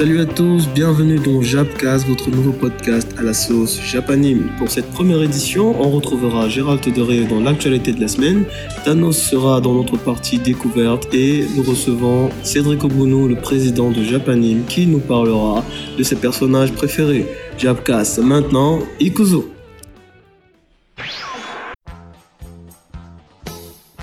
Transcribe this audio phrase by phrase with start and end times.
[0.00, 4.50] Salut à tous, bienvenue dans Japcast, votre nouveau podcast à la sauce japanime.
[4.56, 8.44] Pour cette première édition, on retrouvera Gérald Tedoré dans l'actualité de la semaine,
[8.82, 14.64] Thanos sera dans notre partie découverte et nous recevons Cédric Obuno, le président de Japanime,
[14.64, 15.62] qui nous parlera
[15.98, 17.26] de ses personnages préférés.
[17.58, 19.50] Japcast, maintenant, Ikuzo.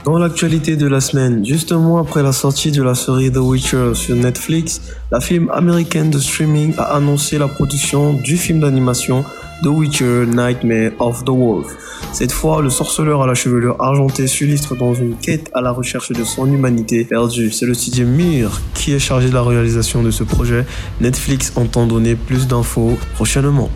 [0.07, 3.39] Dans l'actualité de la semaine, juste un mois après la sortie de la série The
[3.39, 4.79] Witcher sur Netflix,
[5.11, 9.25] la film américaine de streaming a annoncé la production du film d'animation
[9.63, 11.67] The Witcher Nightmare of the Wolf.
[12.13, 16.13] Cette fois, le sorceleur à la chevelure argentée s'illustre dans une quête à la recherche
[16.13, 17.51] de son humanité perdue.
[17.51, 20.65] C'est le studio Mir qui est chargé de la réalisation de ce projet.
[21.01, 23.69] Netflix entend donner plus d'infos prochainement.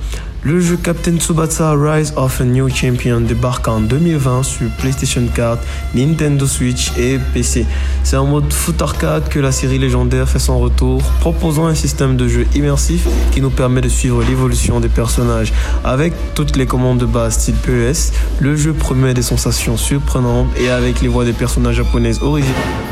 [0.43, 5.61] Le jeu Captain Tsubasa Rise of a New Champion débarque en 2020 sur PlayStation 4,
[5.93, 7.67] Nintendo Switch et PC.
[8.03, 12.17] C'est en mode foot arcade que la série légendaire fait son retour, proposant un système
[12.17, 15.53] de jeu immersif qui nous permet de suivre l'évolution des personnages.
[15.83, 20.71] Avec toutes les commandes de base style PES, le jeu promet des sensations surprenantes et
[20.71, 22.90] avec les voix des personnages japonaises originales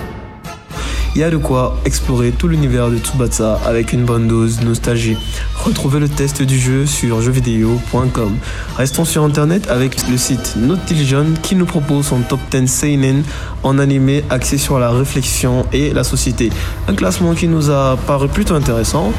[1.19, 5.17] il y a de quoi explorer tout l'univers de Tsubasa avec une bonne dose nostalgie.
[5.53, 8.37] Retrouvez le test du jeu sur jeuxvideo.com.
[8.77, 13.23] Restons sur internet avec le site Nautiljon qui nous propose son top 10 seinen
[13.63, 16.51] en animé axé sur la réflexion et la société.
[16.87, 19.11] Un classement qui nous a paru plutôt intéressant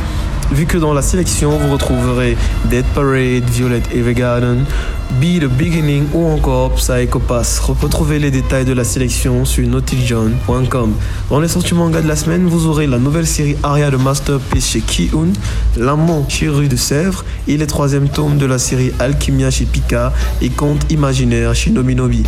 [0.52, 4.64] vu que dans la sélection vous retrouverez Dead Parade, Violet Evergarden,
[5.20, 7.58] Be the Beginning ou encore Psycho Pass.
[7.60, 10.94] Retrouvez les détails de la sélection sur nautiljohn.com.
[11.30, 14.68] Dans les sorties manga de la semaine, vous aurez la nouvelle série Aria de Masterpiece
[14.68, 15.32] chez Ki-un,
[15.76, 20.12] L'amant chez Rue de Sèvres et les troisième tomes de la série Alchimia chez Pika
[20.42, 22.24] et Conte imaginaire chez Nominobi.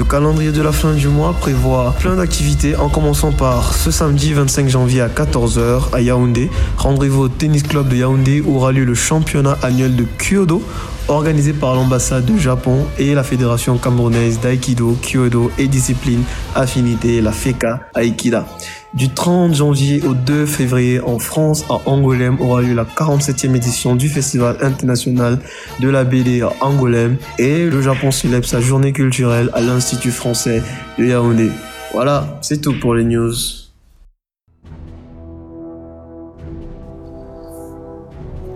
[0.00, 4.32] Le calendrier de la fin du mois prévoit plein d'activités en commençant par ce samedi
[4.32, 6.50] 25 janvier à 14h à Yaoundé.
[6.78, 10.62] Rendez-vous au tennis club de Yaoundé où aura lieu le championnat annuel de Kyoto
[11.08, 16.22] organisé par l'ambassade du Japon et la fédération camerounaise d'aïkido, kyodo et discipline
[16.54, 18.46] affinité, la FECA Aikida.
[18.92, 23.94] Du 30 janvier au 2 février en France, à Angoulême, aura lieu la 47e édition
[23.94, 25.38] du Festival international
[25.80, 30.60] de la BD à Angoulême et le Japon célèbre sa journée culturelle à l'Institut français
[30.98, 31.50] de Yaoundé.
[31.92, 33.59] Voilà, c'est tout pour les news.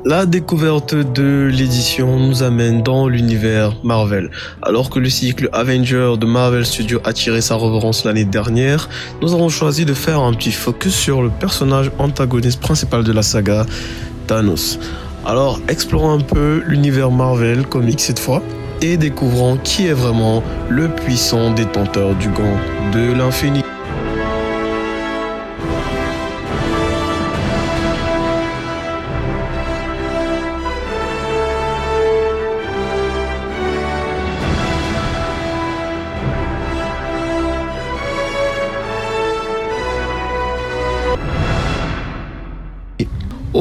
[0.06, 4.30] La découverte de l'édition nous amène dans l'univers Marvel.
[4.60, 8.90] Alors que le cycle Avenger de Marvel Studios a tiré sa reverence l'année dernière,
[9.22, 13.22] nous avons choisi de faire un petit focus sur le personnage antagoniste principal de la
[13.22, 13.64] saga,
[14.26, 14.78] Thanos.
[15.24, 18.42] Alors explorons un peu l'univers Marvel comics cette fois
[18.82, 22.58] et découvrons qui est vraiment le puissant détenteur du gant
[22.92, 23.62] de l'infini.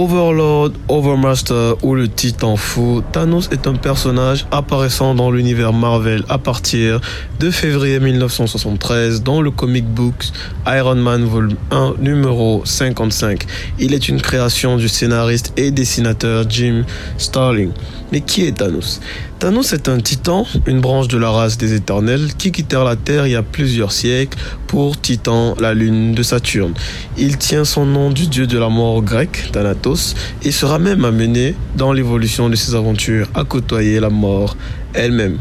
[0.03, 6.37] Overlord, Overmaster ou le Titan Fou, Thanos est un personnage apparaissant dans l'univers Marvel à
[6.37, 6.99] partir
[7.39, 10.25] de février 1973 dans le comic book
[10.67, 13.45] Iron Man Volume 1 numéro 55.
[13.79, 16.83] Il est une création du scénariste et dessinateur Jim
[17.17, 17.71] Starling.
[18.11, 18.99] Mais qui est Thanos?
[19.39, 23.27] Thanos est un titan, une branche de la race des éternels, qui quittèrent la Terre
[23.27, 26.73] il y a plusieurs siècles pour Titan, la lune de Saturne.
[27.17, 31.55] Il tient son nom du dieu de la mort grec, Thanatos, et sera même amené
[31.75, 34.55] dans l'évolution de ses aventures à côtoyer la mort
[34.93, 35.37] elle-même.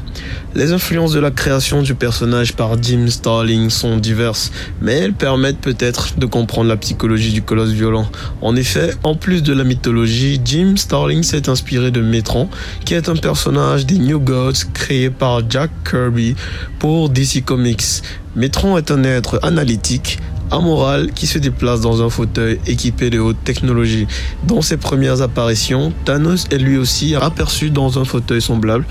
[0.54, 4.52] Les influences de la création du personnage par Jim Starling sont diverses,
[4.82, 8.06] mais elles permettent peut-être de comprendre la psychologie du colosse violent.
[8.42, 12.50] En effet, en plus de la mythologie, Jim Starling s'est inspiré de Metron,
[12.84, 16.36] qui est un personnage des New Gods créé par Jack Kirby
[16.78, 18.02] pour DC Comics.
[18.36, 20.18] Metron est un être analytique,
[20.52, 24.06] amoral qui se déplace dans un fauteuil équipé de haute technologie.
[24.46, 28.84] Dans ses premières apparitions, Thanos est lui aussi aperçu dans un fauteuil semblable.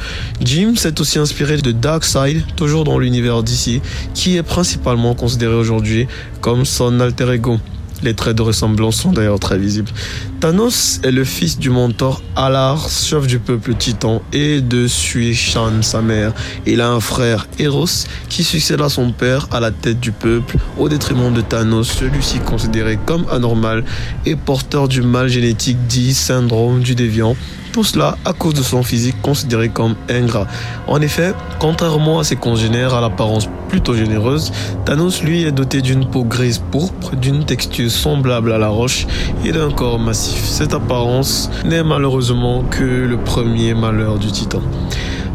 [0.43, 3.81] Jim s'est aussi inspiré de Darkseid, toujours dans l'univers d'ici,
[4.13, 6.07] qui est principalement considéré aujourd'hui
[6.41, 7.59] comme son alter ego.
[8.03, 9.91] Les traits de ressemblance sont d'ailleurs très visibles.
[10.39, 16.01] Thanos est le fils du mentor Alar, chef du peuple titan, et de Sui-Shan, sa
[16.01, 16.33] mère.
[16.65, 20.57] Il a un frère, Eros, qui succède à son père à la tête du peuple,
[20.79, 23.83] au détriment de Thanos, celui-ci considéré comme anormal
[24.25, 27.35] et porteur du mal génétique dit syndrome du déviant,
[27.71, 30.45] Tout cela à cause de son physique considéré comme ingrat.
[30.87, 34.51] En effet, contrairement à ses congénères à l'apparence plutôt généreuse,
[34.83, 39.07] Thanos lui est doté d'une peau grise pourpre, d'une texture semblable à la roche
[39.45, 40.43] et d'un corps massif.
[40.43, 44.61] Cette apparence n'est malheureusement que le premier malheur du titan.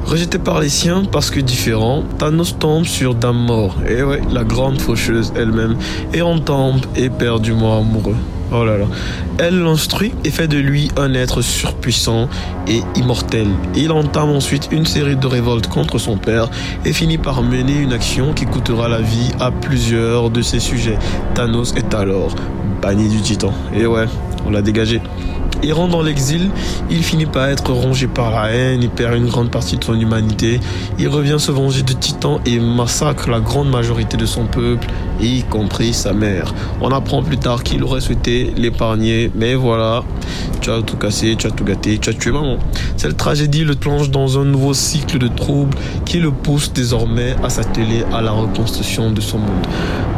[0.05, 4.45] Rejeté par les siens parce que différent, Thanos tombe sur Dame Mort, et ouais, la
[4.45, 5.77] grande faucheuse elle-même,
[6.13, 8.15] et on tombe éperdument amoureux.
[8.53, 8.87] Oh là là.
[9.39, 12.29] Elle l'instruit et fait de lui un être surpuissant
[12.69, 13.49] et immortel.
[13.75, 16.49] Il entame ensuite une série de révoltes contre son père
[16.85, 20.99] et finit par mener une action qui coûtera la vie à plusieurs de ses sujets.
[21.35, 22.35] Thanos est alors
[22.81, 23.53] banni du titan.
[23.75, 24.07] Et ouais,
[24.47, 25.01] on l'a dégagé.
[25.63, 26.51] Errant dans l'exil,
[26.91, 29.99] il finit par être rongé par la haine, il perd une grande partie de son
[29.99, 30.61] humanité,
[30.99, 34.87] il revient se venger de Titan et massacre la grande majorité de son peuple,
[35.21, 36.55] y compris sa mère.
[36.81, 40.05] On apprend plus tard qu'il aurait souhaité l'épargner, mais voilà,
[40.61, 42.59] tu as tout cassé, tu as tout gâté, tu as tué maman.
[42.97, 47.49] Cette tragédie le plonge dans un nouveau cycle de troubles qui le pousse désormais à
[47.49, 49.67] s'atteler à la reconstruction de son monde.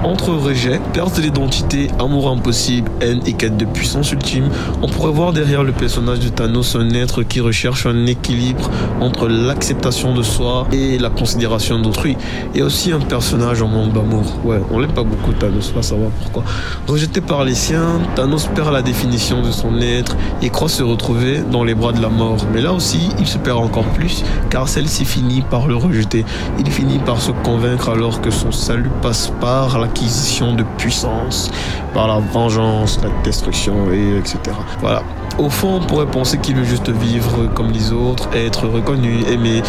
[0.04, 4.48] Entre rejet, perte d'identité, amour impossible, haine et quête de puissance ultime,
[4.80, 8.70] on pourrait voir derrière le personnage de Thanos un être qui recherche un équilibre
[9.00, 12.16] entre l'acceptation de soi et la considération d'autrui.
[12.54, 14.24] Et aussi un personnage en manque d'amour.
[14.44, 16.44] Ouais, on pas beaucoup Thanos, va savoir pourquoi.
[16.86, 21.40] Rejeté par les siens, Thanos perd la définition de son être et croit se retrouver
[21.50, 22.38] dans les bras de la mort.
[22.52, 26.24] Mais là aussi, il se perd encore plus car celle-ci finit par le rejeter.
[26.58, 31.50] Il finit par se convaincre alors que son salut passe par l'acquisition de puissance,
[31.94, 34.38] par la vengeance, la destruction et etc.
[34.80, 35.02] Voilà.
[35.36, 39.62] Au fond, on pourrait penser qu'il veut juste vivre comme les autres, être reconnu, aimer.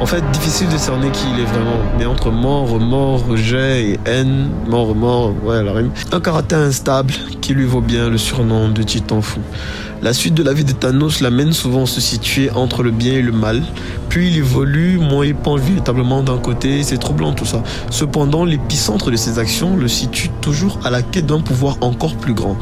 [0.00, 1.78] En fait, difficile de cerner qui il est vraiment.
[1.98, 5.90] Mais entre mort, remords, rejet et haine, mort, remords, ouais, la rime.
[6.12, 9.40] Un caractère instable qui lui vaut bien le surnom de Titan fou.
[10.02, 13.14] La suite de la vie de Thanos l'amène souvent à se situer entre le bien
[13.14, 13.62] et le mal.
[14.08, 17.62] Puis il évolue, moins il véritablement d'un côté, c'est troublant tout ça.
[17.90, 22.34] Cependant, l'épicentre de ses actions le situe toujours à la quête d'un pouvoir encore plus
[22.34, 22.56] grand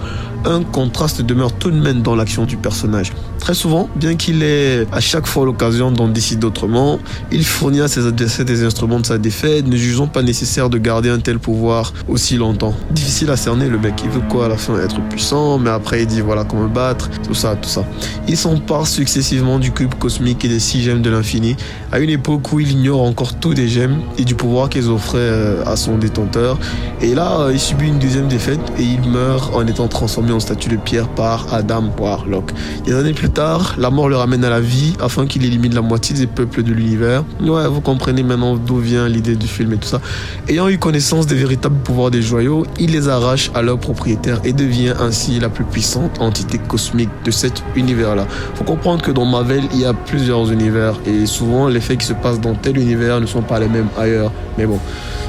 [0.45, 3.13] un contraste demeure tout de même dans l'action du personnage.
[3.39, 6.99] Très souvent, bien qu'il ait à chaque fois l'occasion d'en décider autrement,
[7.33, 10.79] il fournit à ses adversaires des instruments de sa défaite, ne jugeant pas nécessaire de
[10.79, 12.75] garder un tel pouvoir aussi longtemps.
[12.91, 14.79] Difficile à cerner le mec, il veut quoi à la fin?
[14.79, 17.85] Être puissant, mais après il dit voilà comment battre, tout ça, tout ça.
[18.29, 21.57] Il s'empare successivement du cube cosmique et des six gemmes de l'infini,
[21.91, 25.19] à une époque où il ignore encore tous des gemmes et du pouvoir qu'ils offraient
[25.19, 26.59] euh, à son détenteur.
[27.01, 30.41] Et là, euh, il subit une deuxième défaite et il meurt en étant transformé en
[30.41, 32.53] statue de pierre par Adam Warlock.
[32.85, 35.83] Des années plus tard, la mort le ramène à la vie afin qu'il élimine la
[35.83, 37.25] moitié des peuples de l'univers.
[37.41, 40.01] Ouais, vous comprenez maintenant d'où vient l'idée du film et tout ça.
[40.49, 44.53] Ayant eu connaissance des véritables pouvoirs des joyaux, il les arrache à leurs propriétaires et
[44.53, 48.27] devient ainsi la plus puissante entité cosmique de cet univers-là.
[48.55, 52.07] Faut comprendre que dans Marvel, il y a plusieurs univers et souvent les faits qui
[52.07, 54.33] se passent dans tel univers ne sont pas les mêmes ailleurs.
[54.59, 54.79] Mais bon,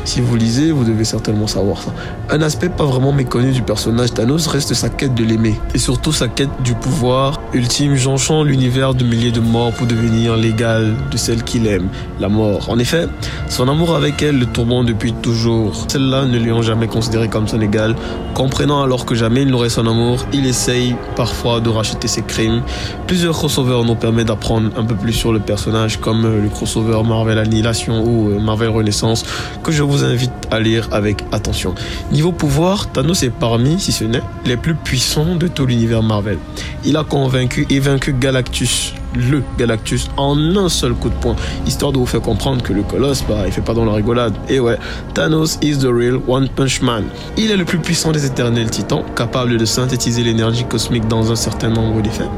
[0.05, 1.91] si vous lisez, vous devez certainement savoir ça.
[2.29, 6.11] Un aspect pas vraiment méconnu du personnage Thanos reste sa quête de l'aimer et surtout
[6.11, 11.17] sa quête du pouvoir ultime jonchant l'univers de milliers de morts pour devenir l'égal de
[11.17, 11.87] celle qu'il aime,
[12.19, 12.69] la mort.
[12.69, 13.07] En effet,
[13.49, 15.85] son amour avec elle le tourmente depuis toujours.
[15.87, 17.95] Celles-là ne lui ont jamais considéré comme son égal.
[18.35, 22.61] Comprenant alors que jamais il n'aurait son amour, il essaye parfois de racheter ses crimes.
[23.07, 27.37] Plusieurs crossovers nous permettent d'apprendre un peu plus sur le personnage comme le crossover Marvel
[27.37, 29.25] Annihilation ou euh, Marvel Renaissance
[29.63, 31.75] que je vous invite à lire avec attention.
[32.11, 36.37] Niveau pouvoir, Thanos est parmi, si ce n'est, les plus puissants de tout l'univers Marvel.
[36.83, 41.91] Il a convaincu et vaincu Galactus, le Galactus, en un seul coup de poing, histoire
[41.91, 44.33] de vous faire comprendre que le colosse, bah, il fait pas dans la rigolade.
[44.49, 44.77] Et ouais,
[45.13, 47.05] Thanos is the real One Punch Man.
[47.37, 51.35] Il est le plus puissant des éternels titans, capable de synthétiser l'énergie cosmique dans un
[51.35, 52.29] certain nombre d'effets.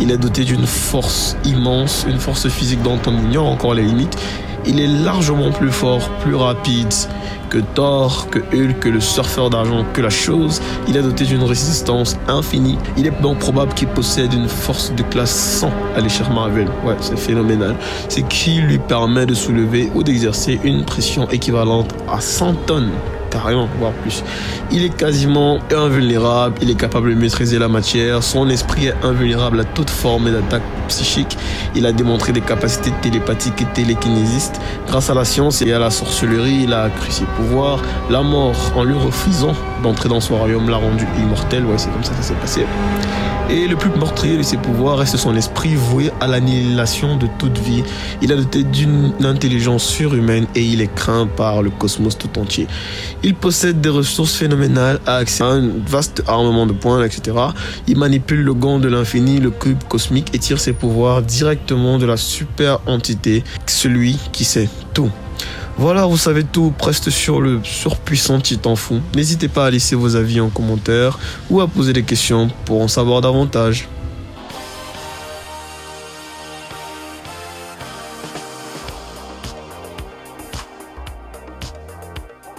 [0.00, 4.18] Il est doté d'une force immense, une force physique dont on ignore encore les limites
[4.66, 6.92] il est largement plus fort, plus rapide
[7.52, 10.62] que Thor, que Hulk, que le surfeur d'argent, que la chose.
[10.88, 12.78] Il est doté d'une résistance infinie.
[12.96, 16.68] Il est donc probable qu'il possède une force de classe 100 à l'échelle Marvel.
[16.82, 17.76] Ouais, c'est phénoménal.
[18.08, 22.92] C'est qui lui permet de soulever ou d'exercer une pression équivalente à 100 tonnes
[23.32, 24.22] carrément, voire plus.
[24.70, 29.60] Il est quasiment invulnérable, il est capable de maîtriser la matière, son esprit est invulnérable
[29.60, 31.38] à toute forme d'attaque psychique.
[31.74, 34.60] Il a démontré des capacités télépathiques et télékinésistes.
[34.86, 37.80] Grâce à la science et à la sorcellerie, il a accru ses pouvoirs.
[38.10, 41.64] La mort, en lui refusant d'entrer dans son royaume l'a rendu immortel.
[41.66, 42.64] Ouais, c'est comme ça que ça s'est passé.
[43.50, 47.58] Et le plus meurtrier de ses pouvoirs reste son esprit voué à l'annihilation de toute
[47.58, 47.82] vie.
[48.22, 52.66] Il a doté d'une intelligence surhumaine et il est craint par le cosmos tout entier.
[53.22, 57.36] Il possède des ressources phénoménales, a accès à un vaste armement de points, etc.
[57.86, 62.06] Il manipule le gant de l'infini, le cube cosmique et tire ses pouvoirs directement de
[62.06, 65.10] la super entité, celui qui sait tout.
[65.78, 69.00] Voilà, vous savez tout presque sur le surpuissant Titan Fou.
[69.16, 71.18] N'hésitez pas à laisser vos avis en commentaire
[71.50, 73.88] ou à poser des questions pour en savoir davantage.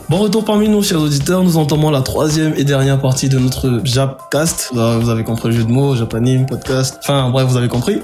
[0.10, 1.44] Bon retour parmi nous, chers auditeurs.
[1.44, 4.70] Nous entamons la troisième et dernière partie de notre Japcast.
[4.74, 7.00] Vous avez compris le jeu de mots, Japanime, podcast.
[7.00, 8.00] Enfin, bref, vous avez compris.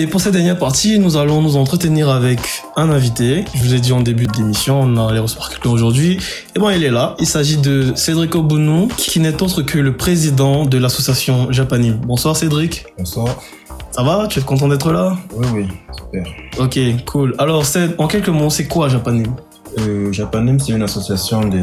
[0.00, 2.40] Et pour cette dernière partie, nous allons nous entretenir avec
[2.74, 3.44] un invité.
[3.52, 6.16] Je vous ai dit en début de l'émission, on allait recevoir quelqu'un aujourd'hui.
[6.56, 7.14] Et bon, il est là.
[7.18, 12.00] Il s'agit de Cédric Obounou, qui n'est autre que le président de l'association Japanim.
[12.06, 12.86] Bonsoir Cédric.
[12.96, 13.42] Bonsoir.
[13.90, 14.26] Ça va?
[14.26, 15.18] Tu es content d'être là?
[15.34, 16.26] Oui, oui, super.
[16.58, 17.34] Ok, cool.
[17.36, 17.62] Alors,
[17.98, 19.34] en quelques mots, c'est quoi Japanim
[19.80, 21.60] euh, Japanim, c'est une association de,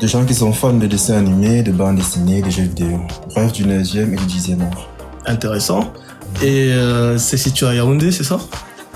[0.00, 2.98] de, gens qui sont fans de dessins animés, de bandes dessinées, de jeux vidéo.
[3.32, 4.88] Bref, du 9e et du 10e art.
[5.26, 5.92] Intéressant.
[6.42, 8.38] Et euh, c'est situé à Yaoundé, c'est ça?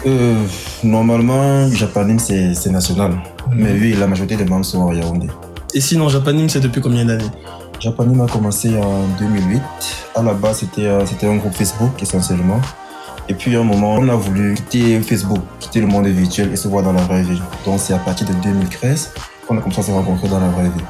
[0.06, 0.34] Euh,
[0.82, 3.12] Normalement, Japanim, c'est national.
[3.52, 5.28] Mais oui, la majorité des membres sont à Yaoundé.
[5.74, 7.30] Et sinon, Japanim, c'est depuis combien d'années?
[7.80, 9.60] Japanim a commencé en 2008.
[10.14, 12.60] À la base, c'était un groupe Facebook essentiellement.
[13.28, 16.56] Et puis à un moment, on a voulu quitter Facebook, quitter le monde virtuel et
[16.56, 17.40] se voir dans la vraie vie.
[17.64, 19.12] Donc c'est à partir de 2013
[19.46, 20.84] qu'on a commencé à se rencontrer dans la vraie vie.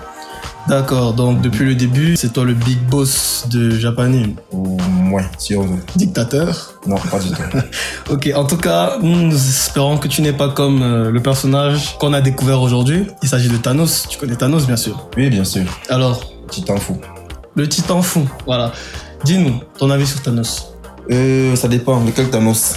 [0.71, 4.37] D'accord, donc depuis le début, c'est toi le big boss de Japanim
[5.11, 5.81] Ouais, si on veut.
[5.97, 7.43] Dictateur Non, pas du tout.
[8.13, 12.13] ok, en tout cas, nous espérons que tu n'es pas comme euh, le personnage qu'on
[12.13, 13.09] a découvert aujourd'hui.
[13.21, 14.07] Il s'agit de Thanos.
[14.09, 15.65] Tu connais Thanos, bien sûr Oui, bien sûr.
[15.89, 17.01] Alors Titan fou.
[17.57, 18.71] Le titan fou, voilà.
[19.25, 20.73] Dis-nous ton avis sur Thanos.
[21.11, 22.77] Euh, ça dépend de quel Thanos?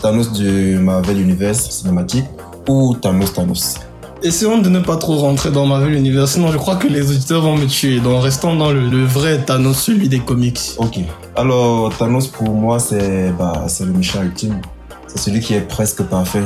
[0.00, 2.24] Thanos du Marvel Universe cinématique
[2.66, 3.74] ou Thanos Thanos?
[4.22, 7.42] Essayons de ne pas trop rentrer dans Marvel Universe, sinon je crois que les auditeurs
[7.42, 8.00] vont me tuer.
[8.00, 10.58] Donc restons dans le, vrai Thanos, celui des comics.
[10.78, 11.00] Ok.
[11.36, 14.60] Alors Thanos pour moi c'est bah, le méchant ultime.
[15.06, 16.44] C'est celui qui est presque parfait.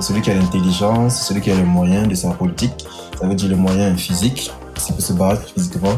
[0.00, 2.84] C'est celui qui a l'intelligence, c'est celui qui a les moyens de sa politique.
[3.20, 5.96] Ça veut dire les moyens physiques, s'il peut se battre physiquement.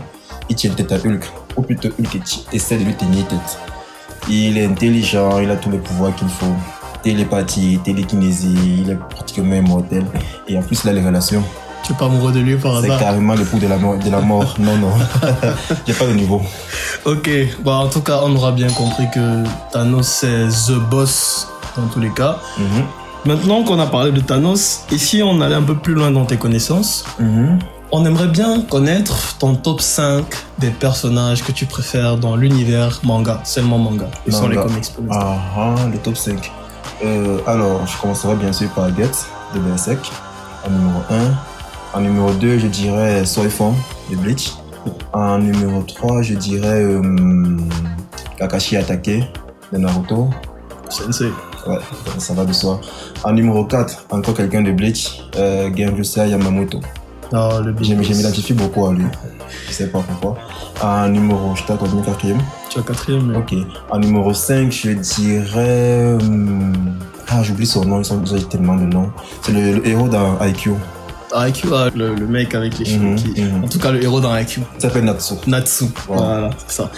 [0.50, 1.24] Il tient tête à Hulk.
[1.56, 2.20] Ou plutôt Hulk
[2.52, 3.58] essaie de lui tenir tête.
[4.28, 6.54] Il est intelligent, il a tous les pouvoirs qu'il faut
[7.04, 10.04] télépathie, télékinésie, il est pratiquement immortel.
[10.49, 11.44] Et en plus, il a les relations.
[11.84, 13.99] Tu es pas amoureux de lui par hasard C'est carrément le coup de la, mort.
[13.99, 14.54] De la mort.
[14.58, 14.92] non, non.
[15.87, 16.40] J'ai pas de niveau.
[17.04, 17.28] Ok.
[17.62, 22.00] Bon, en tout cas, on aura bien compris que Thanos, c'est The Boss dans tous
[22.00, 22.38] les cas.
[22.58, 22.84] Mhm.
[23.26, 26.25] Maintenant qu'on a parlé de Thanos, et si on allait un peu plus loin dans
[26.25, 27.58] tes connaissances, mhm.
[27.92, 30.25] on aimerait bien connaître ton top 5
[30.58, 35.04] des personnages que tu préfères dans l'univers manga, seulement manga, et sont les comics pour
[35.11, 36.50] Ah, ah, le top 5.
[37.02, 39.10] Euh, alors, je commencerai bien sûr par Get
[39.54, 40.10] de Berserk
[40.66, 41.98] en numéro 1.
[41.98, 43.74] En numéro 2, je dirais Soifon
[44.10, 44.54] de Bleach.
[45.12, 47.56] En numéro 3, je dirais euh,
[48.38, 49.22] Kakashi Atake
[49.72, 50.30] de Naruto.
[50.88, 51.32] Sensei.
[51.66, 51.78] Ouais,
[52.18, 52.80] ça va de soi.
[53.22, 56.80] En numéro 4, encore quelqu'un de Bleach, euh, Yamamoto.
[57.32, 57.48] Oh,
[57.80, 59.06] je m'identifie beaucoup à lui.
[59.66, 60.36] Je sais pas pourquoi.
[60.82, 61.72] En numéro, je t'ai
[62.04, 62.40] quatrième.
[62.74, 63.36] Tu as quatrième.
[63.36, 63.54] Ok.
[63.88, 66.16] En numéro 5, je dirais.
[66.20, 66.72] Hum,
[67.28, 69.12] ah, j'oublie son nom, ils ont tellement de noms.
[69.42, 70.72] C'est le, héros dans IQ.
[71.32, 73.14] IQ, ah, le, mec avec les cheveux.
[73.14, 73.64] Mhm, mhm.
[73.64, 74.62] En tout cas, le héros dans IQ.
[74.74, 75.34] Il s'appelle Natsu.
[75.46, 76.90] Natsu, voilà, c'est ça.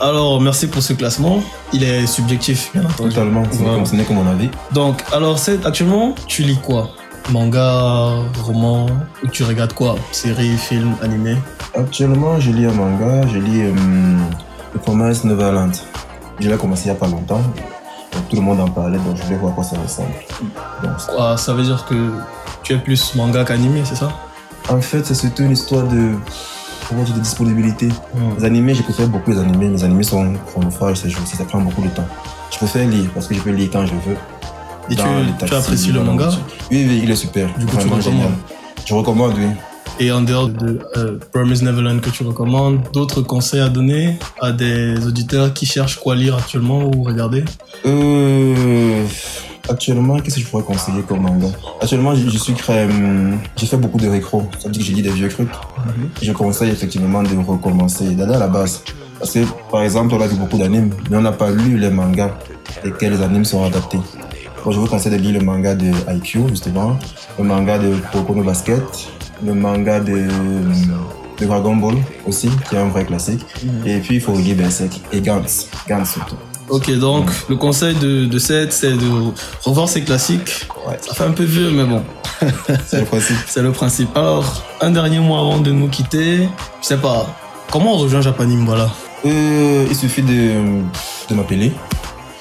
[0.00, 1.42] Alors, merci pour ce classement.
[1.72, 3.08] Il est subjectif, bien entendu.
[3.08, 3.44] Totalement,
[3.86, 4.50] ce n'est que mon avis.
[4.72, 6.90] Donc, alors, actuellement, tu lis quoi?
[7.30, 8.86] Manga, roman,
[9.24, 9.96] ou tu regardes quoi?
[10.10, 11.36] Séries, films, animés
[11.74, 13.62] Actuellement, je lis un manga, je lis
[14.72, 15.72] The Promise Neverland.
[16.40, 17.42] Je l'ai commencé il n'y a pas longtemps.
[18.30, 20.14] tout le monde en parlait, donc je voulais voir à quoi ça ressemble.
[20.82, 22.10] Donc, ça veut dire que
[22.62, 24.10] tu es plus manga qu'animé, c'est ça?
[24.68, 26.12] En fait, c'est surtout une histoire de,
[26.90, 27.88] de disponibilité.
[27.88, 28.38] Hmm.
[28.38, 29.68] Les animés, je préfère beaucoup les animés.
[29.68, 32.06] Les animés sont chronophages ces jours-ci, ça prend beaucoup de temps.
[32.50, 34.16] Je préfère lire parce que je peux lire quand je veux.
[34.90, 36.28] Et tu, apprécies le manga?
[36.70, 37.48] Oui, oui, il est super.
[37.58, 38.30] Du coup, tu génial.
[38.84, 39.46] Je recommande, oui.
[40.02, 44.50] Et en dehors de euh, Promise Neverland que tu recommandes, d'autres conseils à donner à
[44.50, 47.44] des auditeurs qui cherchent quoi lire actuellement ou regarder?
[47.86, 49.04] Euh,
[49.68, 51.46] Actuellement, qu'est-ce que je pourrais conseiller comme manga?
[51.80, 52.52] Actuellement, je, suis.
[52.68, 54.42] Hum, j'ai fait beaucoup de récro.
[54.58, 55.46] Ça veut dire que j'ai lu des vieux trucs.
[55.48, 56.08] Mhm.
[56.20, 58.82] Je conseille effectivement de recommencer, d'aller à la base.
[59.20, 61.90] Parce que, par exemple, on a vu beaucoup d'animes, mais on n'a pas lu les
[61.90, 62.32] mangas
[62.82, 64.00] lesquels les animes sont adaptés
[64.70, 66.96] je vous conseille de lire le manga de IQ, justement,
[67.38, 68.82] le manga de Pocono Basket,
[69.44, 70.26] le manga de
[71.38, 71.96] de Dragon Ball
[72.26, 73.44] aussi, qui est un vrai classique.
[73.84, 75.68] Et puis il faut oublier Berserk et Gantz.
[75.88, 76.36] Gantz surtout.
[76.68, 79.32] Ok, donc le conseil de, de Seth, c'est de
[79.64, 80.68] revoir ces classiques.
[80.86, 80.96] Ouais.
[81.00, 82.02] Ça fait un peu vieux, mais bon,
[82.86, 83.36] C'est le principe.
[83.46, 84.16] c'est le principe.
[84.16, 86.48] Alors, un dernier mot avant de nous quitter.
[86.80, 87.26] Je sais pas,
[87.70, 88.90] comment on rejoint Japanim, voilà?
[89.24, 90.54] Euh, il suffit de,
[91.28, 91.72] de m'appeler.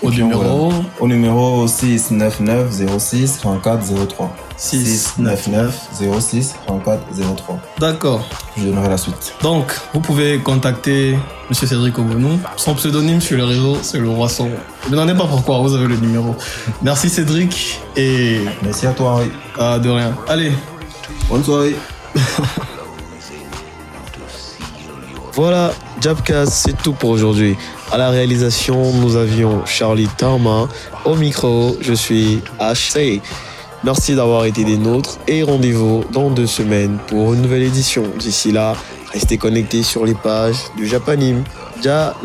[0.01, 0.71] Au numéro.
[0.99, 4.35] Au numéro 699 06 34 03.
[4.57, 5.89] 699
[6.19, 7.01] 06 34
[7.37, 7.59] 03.
[7.79, 8.23] D'accord.
[8.57, 9.33] Je donnerai la suite.
[9.41, 11.17] Donc, vous pouvez contacter
[11.49, 12.39] Monsieur Cédric Obonou.
[12.57, 14.45] Son pseudonyme sur les réseaux, c'est le roi son.
[14.45, 14.51] Ne
[14.87, 16.35] me demandez pas pourquoi, vous avez le numéro.
[16.81, 19.31] Merci Cédric et Merci à toi, Henri.
[19.59, 20.15] ah, de rien.
[20.27, 20.51] Allez,
[21.29, 21.75] Bonne soirée.
[25.33, 27.55] Voilà, Jabcast, c'est tout pour aujourd'hui.
[27.91, 30.67] À la réalisation, nous avions Charlie Tarma.
[31.05, 33.21] Au micro, je suis HC.
[33.83, 38.03] Merci d'avoir été des nôtres et rendez-vous dans deux semaines pour une nouvelle édition.
[38.17, 38.75] D'ici là,
[39.13, 41.43] restez connectés sur les pages du Japanim.
[41.83, 42.15] Ja.